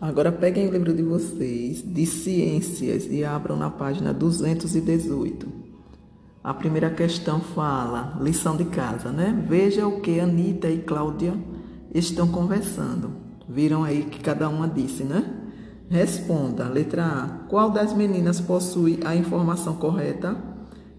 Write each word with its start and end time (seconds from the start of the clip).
Agora 0.00 0.30
peguem 0.30 0.68
o 0.68 0.70
livro 0.70 0.94
de 0.94 1.02
vocês, 1.02 1.82
de 1.82 2.06
ciências, 2.06 3.08
e 3.10 3.24
abram 3.24 3.56
na 3.56 3.68
página 3.68 4.14
218. 4.14 5.48
A 6.42 6.54
primeira 6.54 6.88
questão 6.88 7.40
fala, 7.40 8.16
lição 8.20 8.56
de 8.56 8.64
casa, 8.66 9.10
né? 9.10 9.44
Veja 9.48 9.88
o 9.88 10.00
que 10.00 10.20
Anitta 10.20 10.70
e 10.70 10.78
Cláudia 10.78 11.34
estão 11.92 12.28
conversando. 12.28 13.10
Viram 13.48 13.82
aí 13.82 14.04
que 14.04 14.20
cada 14.20 14.48
uma 14.48 14.68
disse, 14.68 15.02
né? 15.02 15.34
Responda. 15.90 16.68
Letra 16.68 17.04
A. 17.04 17.28
Qual 17.48 17.68
das 17.68 17.92
meninas 17.92 18.40
possui 18.40 19.00
a 19.04 19.16
informação 19.16 19.74
correta? 19.74 20.36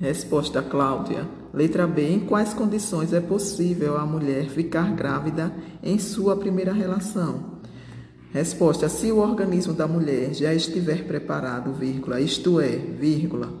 Resposta 0.00 0.62
Cláudia. 0.62 1.28
Letra 1.52 1.86
B. 1.86 2.08
Em 2.08 2.20
quais 2.20 2.54
condições 2.54 3.12
é 3.12 3.20
possível 3.20 3.98
a 3.98 4.06
mulher 4.06 4.46
ficar 4.48 4.90
grávida 4.94 5.52
em 5.82 5.98
sua 5.98 6.34
primeira 6.36 6.72
relação? 6.72 7.55
Resposta: 8.32 8.88
se 8.88 9.10
o 9.10 9.18
organismo 9.18 9.72
da 9.72 9.86
mulher 9.86 10.34
já 10.34 10.52
estiver 10.52 11.04
preparado, 11.04 11.72
vírgula, 11.72 12.20
isto 12.20 12.60
é, 12.60 12.76
vírgula, 12.76 13.52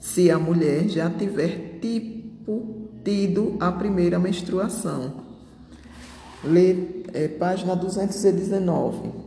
se 0.00 0.30
a 0.30 0.38
mulher 0.38 0.88
já 0.88 1.08
tiver 1.10 1.78
tipo 1.80 2.84
tido 3.04 3.56
a 3.60 3.70
primeira 3.70 4.18
menstruação. 4.18 5.24
Lê, 6.42 6.76
é, 7.12 7.28
página 7.28 7.76
219. 7.76 9.24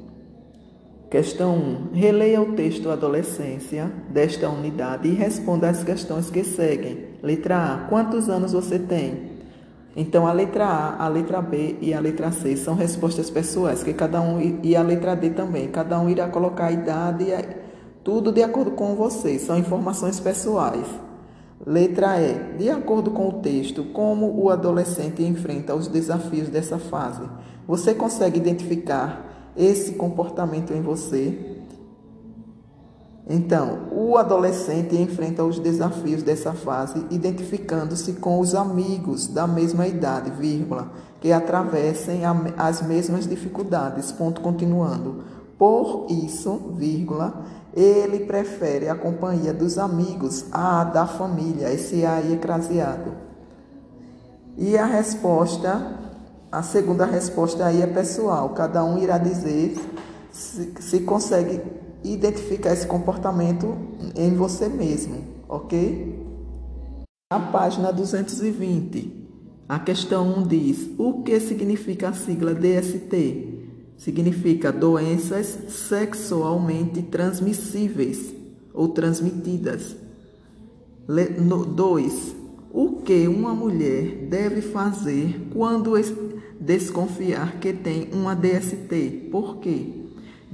Questão 1.09 1.55
1. 1.55 1.93
Releia 1.93 2.41
o 2.41 2.53
texto 2.53 2.89
Adolescência 2.89 3.89
desta 4.09 4.49
unidade 4.49 5.07
e 5.07 5.13
responda 5.13 5.69
as 5.69 5.83
questões 5.83 6.29
que 6.29 6.43
seguem. 6.43 7.07
Letra 7.23 7.73
A. 7.73 7.77
Quantos 7.87 8.27
anos 8.27 8.51
você 8.51 8.77
tem? 8.77 9.36
Então, 9.99 10.27
a 10.27 10.31
letra 10.31 10.63
A, 10.63 11.05
a 11.05 11.07
letra 11.07 11.41
B 11.41 11.75
e 11.81 11.91
a 11.91 11.99
letra 11.99 12.31
C 12.31 12.55
são 12.55 12.75
respostas 12.75 13.31
pessoais, 13.31 13.81
que 13.81 13.93
cada 13.93 14.21
um, 14.21 14.39
e 14.61 14.75
a 14.75 14.83
letra 14.83 15.15
D 15.15 15.31
também, 15.31 15.69
cada 15.69 15.99
um 15.99 16.07
irá 16.07 16.27
colocar 16.27 16.67
a 16.67 16.71
idade, 16.71 17.25
tudo 18.03 18.31
de 18.31 18.43
acordo 18.43 18.71
com 18.71 18.93
você, 18.93 19.39
são 19.39 19.57
informações 19.57 20.19
pessoais. 20.19 20.85
Letra 21.65 22.21
E, 22.21 22.57
de 22.59 22.69
acordo 22.69 23.09
com 23.09 23.27
o 23.27 23.41
texto, 23.41 23.85
como 23.85 24.39
o 24.39 24.51
adolescente 24.51 25.23
enfrenta 25.23 25.73
os 25.73 25.87
desafios 25.87 26.47
dessa 26.47 26.77
fase. 26.77 27.23
Você 27.67 27.95
consegue 27.95 28.37
identificar 28.37 29.51
esse 29.57 29.93
comportamento 29.93 30.73
em 30.73 30.81
você? 30.83 31.56
Então, 33.29 33.89
o 33.91 34.15
adolescente 34.17 34.95
enfrenta 34.95 35.43
os 35.43 35.59
desafios 35.59 36.23
dessa 36.23 36.53
fase 36.53 37.05
identificando-se 37.11 38.13
com 38.13 38.39
os 38.39 38.55
amigos 38.55 39.27
da 39.27 39.45
mesma 39.45 39.85
idade, 39.85 40.31
vírgula, 40.31 40.89
que 41.19 41.33
atravessem 41.33 42.21
as 42.57 42.81
mesmas 42.81 43.27
dificuldades, 43.27 44.13
ponto 44.13 44.39
continuando. 44.39 45.23
Por 45.57 46.05
isso, 46.09 46.73
vírgula, 46.77 47.43
ele 47.73 48.25
prefere 48.25 48.87
a 48.87 48.95
companhia 48.95 49.53
dos 49.53 49.77
amigos 49.77 50.45
à 50.51 50.85
da 50.85 51.05
família, 51.05 51.73
esse 51.73 52.05
aí 52.05 52.33
é 52.33 52.37
craseado. 52.37 53.11
E 54.55 54.77
a 54.77 54.85
resposta, 54.85 55.97
a 56.49 56.63
segunda 56.63 57.05
resposta 57.05 57.65
aí 57.65 57.81
é 57.81 57.87
pessoal, 57.87 58.49
cada 58.49 58.85
um 58.85 58.97
irá 58.97 59.17
dizer 59.17 59.75
se, 60.31 60.73
se 60.79 60.99
consegue 61.01 61.61
identificar 62.03 62.73
esse 62.73 62.87
comportamento 62.87 63.75
em 64.15 64.33
você 64.35 64.67
mesmo, 64.67 65.23
ok? 65.47 66.25
Na 67.31 67.39
página 67.39 67.91
220, 67.91 69.27
a 69.67 69.79
questão 69.79 70.39
1 70.39 70.47
diz: 70.47 70.89
O 70.97 71.23
que 71.23 71.39
significa 71.39 72.09
a 72.09 72.13
sigla 72.13 72.53
DST? 72.53 73.57
Significa 73.97 74.71
doenças 74.71 75.45
sexualmente 75.69 77.01
transmissíveis 77.01 78.33
ou 78.73 78.89
transmitidas. 78.89 79.95
2. 81.07 82.35
O 82.71 83.01
que 83.01 83.27
uma 83.27 83.53
mulher 83.53 84.27
deve 84.29 84.61
fazer 84.61 85.47
quando 85.51 85.93
desconfiar 86.59 87.59
que 87.59 87.73
tem 87.73 88.09
uma 88.13 88.35
DST? 88.35 89.29
Por 89.31 89.57
quê? 89.57 90.06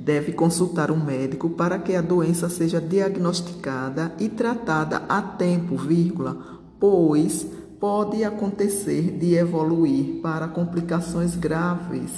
Deve 0.04 0.34
consultar 0.34 0.92
um 0.92 1.02
médico 1.02 1.50
para 1.50 1.80
que 1.80 1.96
a 1.96 2.02
doença 2.02 2.50
seja 2.50 2.82
diagnosticada 2.82 4.14
e 4.20 4.28
tratada 4.28 5.04
a 5.08 5.22
tempo, 5.22 5.78
vírgula, 5.78 6.60
pois 6.78 7.48
pode 7.80 8.24
acontecer 8.24 9.18
de 9.18 9.36
evoluir 9.36 10.22
para 10.22 10.48
complicações 10.50 11.36
graves 11.36 12.12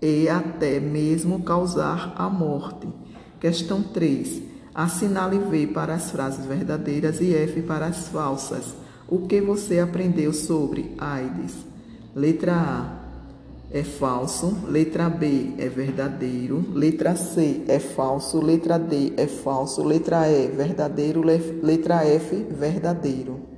e 0.00 0.28
até 0.28 0.78
mesmo 0.78 1.42
causar 1.42 2.14
a 2.16 2.28
morte. 2.28 2.88
Questão 3.40 3.82
3. 3.82 4.42
Assinale 4.72 5.38
V 5.38 5.68
para 5.68 5.94
as 5.94 6.10
frases 6.10 6.46
verdadeiras 6.46 7.20
e 7.20 7.34
F 7.34 7.62
para 7.62 7.86
as 7.86 8.08
falsas. 8.08 8.74
O 9.08 9.26
que 9.26 9.40
você 9.40 9.80
aprendeu 9.80 10.32
sobre 10.32 10.94
AIDS? 10.98 11.54
Letra 12.14 12.54
A 12.54 13.03
é 13.74 13.82
falso, 13.82 14.56
letra 14.68 15.10
B 15.10 15.54
é 15.58 15.68
verdadeiro, 15.68 16.64
letra 16.72 17.16
C 17.16 17.64
é 17.66 17.80
falso, 17.80 18.40
letra 18.40 18.78
D 18.78 19.12
é 19.16 19.26
falso, 19.26 19.82
letra 19.82 20.30
E 20.30 20.46
verdadeiro, 20.46 21.20
letra 21.20 22.06
F 22.06 22.36
verdadeiro. 22.52 23.53